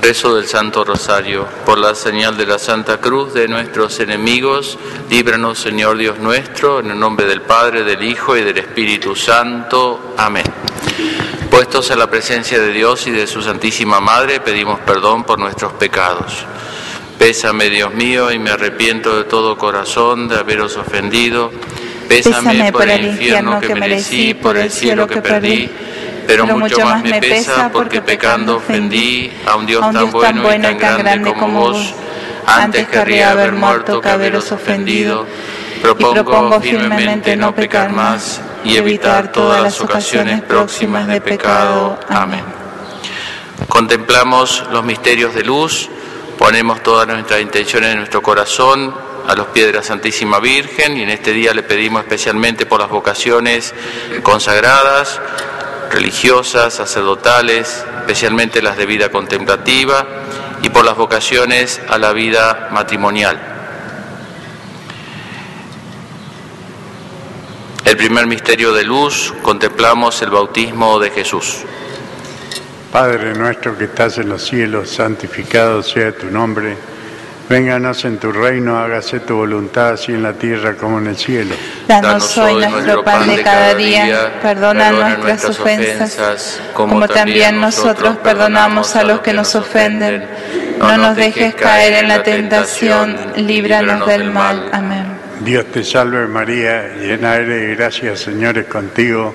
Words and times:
Rezo 0.00 0.36
del 0.36 0.46
Santo 0.46 0.84
Rosario, 0.84 1.46
por 1.64 1.78
la 1.78 1.94
señal 1.94 2.36
de 2.36 2.46
la 2.46 2.58
Santa 2.58 2.98
Cruz 2.98 3.34
de 3.34 3.48
nuestros 3.48 3.98
enemigos, 4.00 4.78
líbranos 5.10 5.58
Señor 5.58 5.96
Dios 5.96 6.18
nuestro, 6.18 6.80
en 6.80 6.90
el 6.90 6.98
nombre 6.98 7.26
del 7.26 7.42
Padre, 7.42 7.84
del 7.84 8.02
Hijo 8.02 8.36
y 8.36 8.42
del 8.42 8.58
Espíritu 8.58 9.16
Santo. 9.16 10.14
Amén. 10.16 10.44
Puestos 11.50 11.90
en 11.90 11.98
la 11.98 12.08
presencia 12.08 12.60
de 12.60 12.72
Dios 12.72 13.06
y 13.06 13.10
de 13.10 13.26
su 13.26 13.42
Santísima 13.42 14.00
Madre, 14.00 14.40
pedimos 14.40 14.78
perdón 14.80 15.24
por 15.24 15.38
nuestros 15.38 15.72
pecados. 15.72 16.44
Pésame, 17.18 17.68
Dios 17.68 17.92
mío, 17.94 18.30
y 18.30 18.38
me 18.38 18.50
arrepiento 18.50 19.16
de 19.16 19.24
todo 19.24 19.58
corazón 19.58 20.28
de 20.28 20.36
haberos 20.36 20.76
ofendido. 20.76 21.50
Pésame, 22.08 22.72
por 22.72 22.88
el 22.88 23.06
infierno 23.06 23.60
que 23.60 23.74
merecí, 23.74 24.34
por 24.34 24.56
el 24.56 24.70
cielo 24.70 25.06
que 25.06 25.20
perdí 25.20 25.68
pero, 26.28 26.46
mucho 26.46 26.84
más 26.84 27.02
me 27.02 27.18
pesa 27.22 27.70
porque 27.72 28.02
pecando 28.02 28.56
ofendí 28.56 29.32
a 29.46 29.56
un 29.56 29.64
Dios, 29.64 29.80
tan, 29.80 30.10
bueno 30.10 30.46
y 30.46 30.60
tan 30.60 30.98
grande 30.98 31.32
como 31.32 31.70
vos. 31.70 31.94
Antes 32.46 32.86
querría 32.88 33.30
haber 33.30 33.52
muerto 33.52 33.98
que 34.02 34.10
haberos 34.10 34.52
ofendido. 34.52 35.24
Propongo 35.80 36.60
firmemente 36.60 37.34
no 37.34 37.54
pecar 37.54 37.90
más 37.90 38.42
y 38.62 38.76
evitar 38.76 39.32
todas 39.32 39.62
las 39.62 39.80
ocasiones 39.80 40.42
próximas 40.42 41.06
de 41.06 41.22
pecado. 41.22 41.98
Amén. 42.10 42.44
Contemplamos 43.66 44.64
los 44.70 44.84
misterios 44.84 45.34
de 45.34 45.44
luz, 45.44 45.88
ponemos 46.36 46.82
todas 46.82 47.08
nuestras 47.08 47.40
intenciones 47.40 47.92
en 47.92 47.98
nuestro 47.98 48.20
corazón 48.20 48.94
a 49.26 49.34
los 49.34 49.46
pies 49.48 49.66
de 49.66 49.72
la 49.72 49.82
Santísima 49.82 50.40
Virgen 50.40 50.96
y 50.98 51.04
en 51.04 51.10
este 51.10 51.32
día 51.32 51.54
le 51.54 51.62
pedimos 51.62 52.02
especialmente 52.02 52.66
por 52.66 52.80
las 52.80 52.90
vocaciones 52.90 53.74
consagradas, 54.22 55.20
religiosas, 55.90 56.74
sacerdotales, 56.74 57.84
especialmente 58.00 58.62
las 58.62 58.76
de 58.76 58.86
vida 58.86 59.10
contemplativa, 59.10 60.06
y 60.62 60.68
por 60.70 60.84
las 60.84 60.96
vocaciones 60.96 61.80
a 61.88 61.98
la 61.98 62.12
vida 62.12 62.68
matrimonial. 62.72 63.40
El 67.84 67.96
primer 67.96 68.26
misterio 68.26 68.72
de 68.72 68.84
luz, 68.84 69.32
contemplamos 69.42 70.20
el 70.22 70.30
bautismo 70.30 70.98
de 70.98 71.10
Jesús. 71.10 71.64
Padre 72.92 73.34
nuestro 73.34 73.76
que 73.78 73.84
estás 73.84 74.18
en 74.18 74.28
los 74.28 74.46
cielos, 74.46 74.90
santificado 74.90 75.82
sea 75.82 76.12
tu 76.12 76.26
nombre 76.26 76.76
Vénganos 77.48 78.04
en 78.04 78.18
tu 78.18 78.30
reino, 78.30 78.78
hágase 78.78 79.20
tu 79.20 79.36
voluntad, 79.36 79.92
así 79.92 80.12
en 80.12 80.22
la 80.22 80.34
tierra 80.34 80.74
como 80.74 80.98
en 80.98 81.06
el 81.06 81.16
cielo. 81.16 81.54
Danos 81.86 82.36
hoy 82.36 82.56
nuestro 82.56 83.02
pan 83.02 83.26
de 83.26 83.42
cada 83.42 83.74
día, 83.74 84.38
perdona 84.42 84.92
nuestras 84.92 85.46
ofensas, 85.46 86.60
como 86.74 87.08
también 87.08 87.58
nosotros 87.58 88.18
perdonamos 88.18 88.94
a 88.96 89.04
los 89.04 89.20
que 89.20 89.32
nos 89.32 89.54
ofenden. 89.54 90.26
No 90.78 90.96
nos 90.98 91.16
dejes 91.16 91.54
caer 91.54 92.04
en 92.04 92.08
la 92.08 92.22
tentación, 92.22 93.16
líbranos 93.36 94.06
del 94.06 94.30
mal. 94.30 94.68
Amén. 94.72 95.06
Dios 95.40 95.66
te 95.72 95.82
salve 95.84 96.26
María, 96.26 96.88
llena 97.00 97.36
eres 97.36 97.48
de 97.48 97.74
gracia, 97.76 98.16
Señor 98.16 98.58
es 98.58 98.66
contigo. 98.66 99.34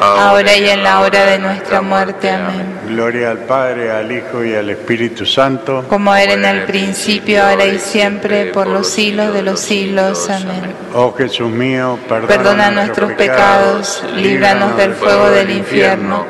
ahora 0.00 0.56
y 0.56 0.68
en 0.68 0.82
la 0.82 1.00
hora 1.00 1.24
de 1.24 1.38
nuestra 1.38 1.80
muerte. 1.80 2.30
Amén. 2.30 2.78
Gloria 2.88 3.30
al 3.30 3.38
Padre, 3.38 3.90
al 3.90 4.10
Hijo 4.10 4.44
y 4.44 4.54
al 4.54 4.70
Espíritu 4.70 5.26
Santo. 5.26 5.84
Como 5.88 6.14
era 6.14 6.32
en 6.32 6.44
el 6.44 6.64
principio, 6.64 7.44
ahora 7.44 7.66
y 7.66 7.78
siempre, 7.78 8.46
por 8.46 8.66
los 8.66 8.88
siglos 8.88 9.32
de 9.32 9.42
los 9.42 9.60
siglos. 9.60 10.28
Amén. 10.30 10.74
Oh 10.94 11.12
Jesús 11.14 11.50
mío, 11.50 11.98
perdona, 12.08 12.28
perdona 12.28 12.70
nuestros 12.70 13.12
pecados, 13.12 14.02
líbranos 14.16 14.76
del 14.76 14.94
fuego 14.94 15.30
del 15.30 15.50
infierno 15.50 16.26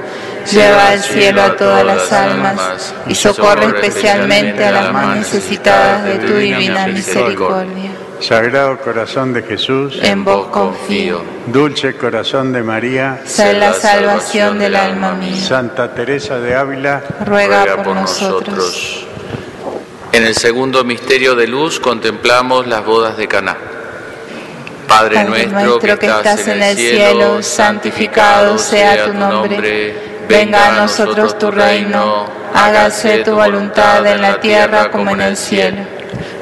lleva 0.53 0.91
al 0.91 1.03
cielo 1.03 1.43
a 1.43 1.57
todas 1.57 1.85
las 1.85 2.13
almas 2.13 2.95
y 3.07 3.15
socorre 3.15 3.67
especialmente 3.67 4.65
a 4.65 4.73
las 4.73 4.93
más 4.93 5.17
necesitadas 5.17 6.05
de 6.05 6.19
tu 6.19 6.35
divina 6.35 6.87
misericordia. 6.87 7.91
Sagrado 8.21 8.79
Corazón 8.79 9.33
de 9.33 9.43
Jesús, 9.43 9.99
en 10.03 10.25
vos 10.25 10.49
confío. 10.49 11.23
Dulce 11.47 11.95
Corazón 11.95 12.53
de 12.53 12.63
María, 12.63 13.21
sé 13.25 13.53
la 13.53 13.73
salvación 13.73 14.59
del 14.59 14.75
alma 14.75 15.15
mía. 15.15 15.37
Santa 15.37 15.95
Teresa 15.95 16.39
de 16.39 16.55
Ávila, 16.55 17.03
ruega 17.25 17.83
por 17.83 17.95
nosotros. 17.95 19.07
En 20.13 20.25
el 20.25 20.35
segundo 20.35 20.83
misterio 20.83 21.35
de 21.35 21.47
luz 21.47 21.79
contemplamos 21.79 22.67
las 22.67 22.85
bodas 22.85 23.17
de 23.17 23.29
Caná. 23.29 23.57
Padre, 24.89 25.25
nuestro, 25.25 25.99
que, 25.99 26.07
estás 26.07 26.49
en 26.49 26.63
el 26.63 26.77
cielo, 26.77 27.43
santificado 27.43 28.57
sea 28.57 29.07
tu 29.07 29.13
nombre. 29.13 29.95
Venga 30.29 30.69
a 30.69 30.81
nosotros 30.81 31.39
tu 31.39 31.51
reino. 31.51 32.27
Hágase 32.55 33.19
tu 33.19 33.35
voluntad 33.35 34.07
en 34.07 34.23
la 34.23 34.41
tierra 34.41 34.91
como 34.91 35.11
en 35.11 35.21
el 35.21 35.37
cielo. 35.37 35.96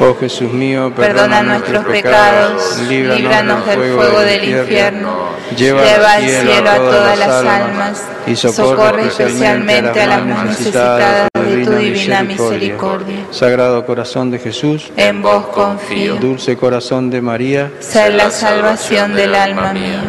Oh 0.00 0.14
Jesús 0.14 0.52
mío, 0.52 0.92
perdona, 0.94 1.42
nuestros 1.42 1.84
pecados, 1.86 2.78
líbranos, 2.88 3.66
del 3.66 3.94
fuego, 3.94 4.20
del 4.20 4.44
infierno, 4.44 5.30
lleva 5.56 6.12
al 6.12 6.22
cielo, 6.22 6.70
a 6.70 6.76
todas 6.76 7.18
las 7.18 7.44
almas 7.44 8.04
y 8.26 8.36
socorre, 8.36 9.08
especialmente 9.08 10.00
a 10.00 10.06
las 10.06 10.24
más 10.24 10.46
necesitadas 10.46 11.28
de 11.34 11.64
tu 11.64 11.72
divina 11.72 12.22
misericordia. 12.22 13.26
Sagrado 13.32 13.84
corazón 13.84 14.30
de 14.30 14.38
Jesús, 14.38 14.92
en 14.96 15.20
vos 15.20 15.46
confío. 15.48 16.14
Dulce 16.16 16.56
corazón 16.56 17.10
de 17.10 17.20
María, 17.20 17.72
sé 17.80 18.10
la 18.10 18.30
salvación 18.30 19.14
del 19.14 19.34
alma 19.34 19.72
mía. 19.72 20.02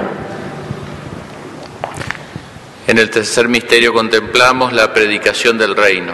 En 2.86 2.98
el 3.00 3.10
tercer 3.10 3.48
misterio 3.48 3.92
contemplamos 3.92 4.72
la 4.72 4.94
predicación 4.94 5.58
del 5.58 5.76
reino. 5.76 6.14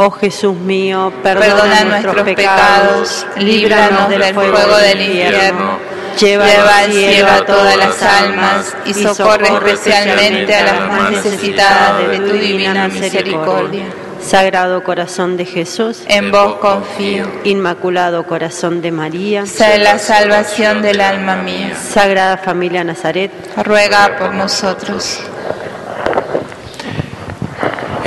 Oh 0.00 0.12
Jesús 0.12 0.54
mío, 0.54 1.12
perdona, 1.24 1.82
nuestros 1.82 2.22
pecados, 2.22 3.26
líbranos 3.36 4.08
del 4.08 4.32
fuego 4.32 4.76
del 4.76 5.00
infierno, 5.00 5.76
lleva, 6.20 6.46
al 6.78 6.92
cielo 6.92 7.28
a 7.28 7.44
todas 7.44 7.76
las 7.76 8.00
almas 8.04 8.76
y 8.86 8.94
socorre 8.94 9.48
especialmente 9.48 10.54
a 10.54 10.62
las 10.62 10.88
más 10.88 11.10
necesitadas 11.10 12.10
de 12.10 12.18
tu 12.20 12.32
divina 12.32 12.86
misericordia. 12.86 13.86
Sagrado 14.20 14.84
Corazón 14.84 15.36
de 15.36 15.44
Jesús, 15.44 16.02
en 16.06 16.30
vos 16.30 16.58
confío. 16.60 17.26
Inmaculado 17.42 18.24
Corazón 18.24 18.80
de 18.80 18.92
María, 18.92 19.46
sé 19.46 19.78
la 19.78 19.98
salvación 19.98 20.80
del 20.80 21.00
alma 21.00 21.34
mía. 21.34 21.74
Sagrada 21.74 22.36
Familia 22.36 22.84
Nazaret, 22.84 23.32
ruega 23.64 24.16
por 24.16 24.32
nosotros. 24.32 25.22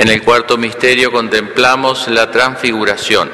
En 0.01 0.09
el 0.09 0.23
cuarto 0.23 0.57
misterio 0.57 1.11
contemplamos 1.11 2.07
la 2.07 2.31
transfiguración. 2.31 3.29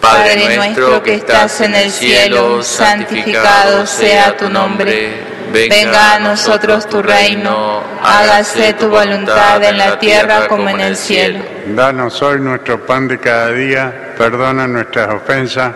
Padre 0.00 0.56
nuestro 0.56 1.02
que 1.02 1.16
estás 1.16 1.60
en 1.60 1.74
el 1.74 1.90
cielo, 1.90 2.62
santificado 2.62 3.84
sea 3.86 4.34
tu 4.38 4.48
nombre. 4.48 5.22
Venga 5.52 6.14
a 6.14 6.18
nosotros 6.18 6.88
tu 6.88 7.02
reino, 7.02 7.82
hágase 8.02 8.72
tu 8.72 8.88
voluntad 8.88 9.62
en 9.62 9.76
la 9.76 9.98
tierra 9.98 10.48
como 10.48 10.66
en 10.70 10.80
el 10.80 10.96
cielo. 10.96 11.40
Danos 11.76 12.22
hoy 12.22 12.40
nuestro 12.40 12.86
pan 12.86 13.06
de 13.06 13.18
cada 13.18 13.52
día, 13.52 14.14
perdona 14.16 14.66
nuestras 14.66 15.12
ofensas, 15.12 15.74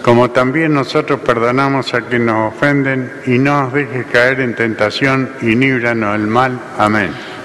como 0.00 0.30
también 0.30 0.74
nosotros 0.74 1.18
perdonamos 1.26 1.92
a 1.92 2.02
quienes 2.02 2.28
nos 2.28 2.54
ofenden, 2.54 3.20
y 3.26 3.30
no 3.30 3.62
nos 3.62 3.72
dejes 3.72 4.06
caer 4.12 4.38
en 4.42 4.54
tentación 4.54 5.32
y 5.42 5.56
líbranos 5.56 6.12
del 6.12 6.28
mal. 6.28 6.56
Amén. 6.78 7.12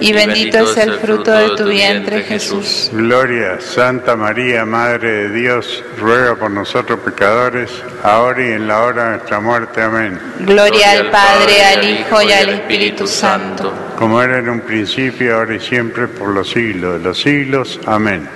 y 0.00 0.12
bendito 0.12 0.58
es 0.58 0.76
el 0.76 0.98
fruto 0.98 1.32
de 1.32 1.56
tu 1.56 1.64
vientre 1.64 2.22
Jesús. 2.22 2.90
Gloria, 2.92 3.60
Santa 3.60 4.16
María, 4.16 4.64
Madre 4.64 5.28
de 5.28 5.30
Dios, 5.30 5.82
ruega 5.98 6.34
por 6.34 6.50
nosotros 6.50 7.00
pecadores, 7.00 7.70
ahora 8.02 8.42
y 8.42 8.52
en 8.52 8.68
la 8.68 8.82
hora 8.82 9.04
de 9.04 9.10
nuestra 9.16 9.40
muerte. 9.40 9.82
Amén. 9.82 10.18
Gloria 10.40 10.92
al 10.92 11.10
Padre, 11.10 11.64
al 11.64 11.84
Hijo 11.84 12.22
y 12.22 12.32
al 12.32 12.48
Espíritu 12.50 13.06
Santo. 13.06 13.72
Como 13.98 14.22
era 14.22 14.38
en 14.38 14.48
un 14.48 14.60
principio, 14.60 15.36
ahora 15.36 15.54
y 15.54 15.60
siempre, 15.60 16.08
por 16.08 16.28
los 16.28 16.50
siglos 16.50 16.94
de 16.94 17.08
los 17.08 17.20
siglos. 17.20 17.80
Amén. 17.86 18.28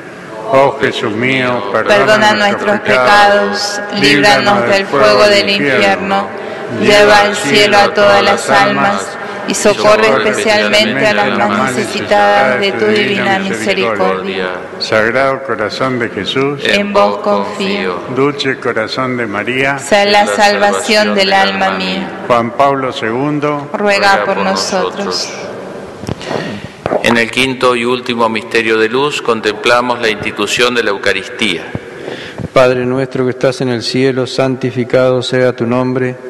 Oh 0.53 0.77
Jesús 0.81 1.13
mío, 1.13 1.71
perdona, 1.73 2.35
nuestros 2.35 2.81
pecados, 2.81 3.81
líbranos 4.01 4.69
del 4.69 4.85
fuego 4.85 5.29
del 5.29 5.49
infierno, 5.49 6.29
lleva 6.83 7.21
al 7.21 7.37
cielo 7.37 7.79
a 7.79 7.95
todas 7.95 8.23
las 8.25 8.51
almas 8.51 9.17
y 9.49 9.55
socorre 9.55 10.09
especialmente 10.09 11.07
a 11.07 11.15
las 11.15 11.39
más 11.39 11.75
necesitadas 11.75 12.61
de 12.61 12.73
tu 12.73 12.87
divina 12.87 13.39
misericordia. 13.39 14.51
Sagrado 14.79 15.43
corazón 15.43 15.99
de 15.99 16.09
Jesús, 16.09 16.63
en 16.65 16.93
vos 16.93 17.19
confío. 17.19 18.01
Dulce 18.15 18.59
corazón 18.59 19.17
de 19.17 19.27
María, 19.27 19.79
sea 19.79 20.05
la 20.05 20.27
salvación 20.27 21.15
del 21.15 21.33
alma 21.33 21.71
mía. 21.73 22.25
Juan 22.27 22.53
Pablo 22.53 22.91
II, 22.91 23.69
ruega 23.73 24.25
por 24.25 24.39
nosotros. 24.39 25.33
En 27.03 27.17
el 27.17 27.31
quinto 27.31 27.77
y 27.77 27.85
último 27.85 28.29
misterio 28.29 28.79
de 28.79 28.89
luz 28.89 29.23
contemplamos 29.23 30.01
la 30.01 30.11
institución 30.11 30.75
de 30.75 30.83
la 30.83 30.91
Eucaristía. 30.91 31.65
Padre 32.53 32.85
nuestro 32.85 33.25
que 33.25 33.31
estás 33.31 33.61
en 33.61 33.69
el 33.69 33.83
cielo, 33.83 34.27
santificado 34.27 35.23
sea 35.23 35.55
tu 35.55 35.67
nombre 35.67 36.30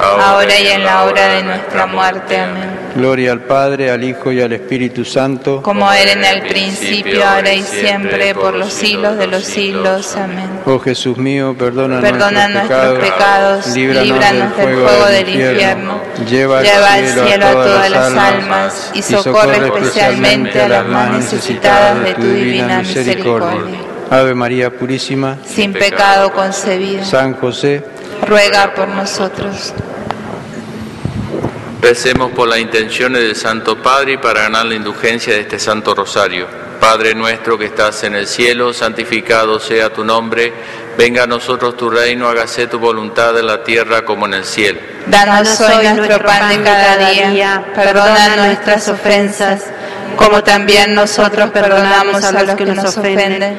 ahora 0.00 0.58
y 0.58 0.68
en 0.68 0.84
la 0.84 1.04
hora 1.04 1.28
de 1.28 1.42
nuestra 1.42 1.86
muerte. 1.86 2.38
Amén. 2.38 2.86
Gloria 2.96 3.32
al 3.32 3.42
Padre, 3.42 3.90
al 3.90 4.02
Hijo 4.02 4.32
y 4.32 4.40
al 4.40 4.52
Espíritu 4.52 5.04
Santo, 5.04 5.60
como 5.60 5.92
era 5.92 6.12
en 6.12 6.24
el 6.24 6.48
principio, 6.48 7.26
ahora 7.28 7.52
y 7.52 7.62
siempre, 7.62 8.34
por 8.34 8.54
los 8.54 8.72
siglos 8.72 9.18
de 9.18 9.26
los 9.26 9.44
siglos. 9.44 10.16
Amén. 10.16 10.48
Oh 10.64 10.78
Jesús 10.78 11.18
mío, 11.18 11.54
perdona, 11.58 12.00
perdona 12.00 12.48
nuestros, 12.48 12.98
pecados, 12.98 13.66
líbranos, 13.76 14.56
del, 14.56 14.76
fuego 14.76 15.06
del 15.06 15.28
infierno, 15.28 16.00
lleva, 16.26 16.60
al 16.60 17.06
cielo, 17.06 17.46
a 17.46 17.52
todas 17.52 17.90
las 17.90 18.14
almas 18.14 18.90
y 18.94 19.02
socorre 19.02 19.66
especialmente 19.66 20.62
a 20.62 20.68
las 20.68 20.86
más 20.86 21.10
necesitadas 21.10 22.02
de 22.02 22.14
tu 22.14 22.26
divina 22.26 22.78
misericordia. 22.78 23.60
Ave 24.08 24.34
María 24.34 24.70
Purísima, 24.70 25.36
sin 25.44 25.72
pecado 25.72 26.32
concebida. 26.32 27.04
San 27.04 27.34
José, 27.34 27.82
ruega 28.26 28.74
por 28.74 28.88
nosotros. 28.88 29.72
Recemos 31.80 32.32
por 32.32 32.48
las 32.48 32.58
intenciones 32.58 33.22
del 33.22 33.36
Santo 33.36 33.80
Padre 33.80 34.14
y 34.14 34.16
para 34.16 34.42
ganar 34.42 34.66
la 34.66 34.74
indulgencia 34.74 35.34
de 35.34 35.40
este 35.40 35.58
Santo 35.58 35.94
Rosario. 35.94 36.46
Padre 36.80 37.14
nuestro 37.14 37.56
que 37.56 37.66
estás 37.66 38.02
en 38.04 38.14
el 38.14 38.26
cielo, 38.26 38.72
santificado 38.72 39.58
sea 39.60 39.92
tu 39.92 40.04
nombre, 40.04 40.52
venga 40.98 41.22
a 41.22 41.26
nosotros 41.26 41.76
tu 41.76 41.88
reino, 41.88 42.28
hágase 42.28 42.66
tu 42.66 42.78
voluntad 42.78 43.38
en 43.38 43.46
la 43.46 43.62
tierra 43.62 44.04
como 44.04 44.26
en 44.26 44.34
el 44.34 44.44
cielo. 44.44 44.80
Danos 45.06 45.60
hoy 45.60 45.86
nuestro 45.94 46.24
pan 46.24 46.48
de 46.48 46.62
cada 46.62 46.96
día, 46.96 47.64
perdona 47.74 48.36
nuestras 48.36 48.88
ofensas, 48.88 49.64
como 50.16 50.42
también 50.42 50.94
nosotros 50.94 51.50
perdonamos 51.50 52.22
a 52.24 52.32
los 52.32 52.54
que 52.56 52.64
nos 52.66 52.96
ofenden. 52.96 53.58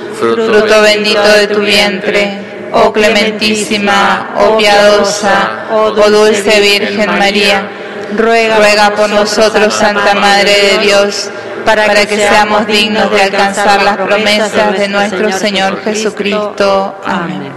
fruto 0.21 0.81
bendito 0.81 1.23
de 1.23 1.47
tu 1.47 1.61
vientre, 1.61 2.69
oh 2.73 2.93
clementísima, 2.93 4.35
oh 4.37 4.57
piadosa, 4.57 5.65
oh 5.71 5.91
dulce 5.91 6.59
Virgen 6.61 7.09
María, 7.17 7.69
ruega, 8.15 8.93
por 8.95 9.09
nosotros, 9.09 9.73
Santa 9.73 10.13
Madre 10.13 10.51
de 10.51 10.77
Dios, 10.85 11.29
para 11.65 11.87
que 12.05 12.17
seamos 12.17 12.67
dignos 12.67 13.11
de 13.11 13.21
alcanzar 13.23 13.81
las 13.83 13.97
promesas 13.97 14.77
de 14.77 14.87
nuestro 14.87 15.31
Señor 15.31 15.83
Jesucristo. 15.83 16.95
Amén. 17.05 17.51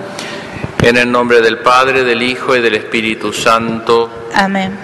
En 0.82 0.96
el 0.98 1.10
nombre 1.10 1.40
del 1.40 1.58
Padre, 1.58 2.04
del 2.04 2.22
Hijo 2.22 2.54
y 2.56 2.60
del 2.60 2.74
Espíritu 2.74 3.32
Santo. 3.32 4.28
Amén. 4.34 4.72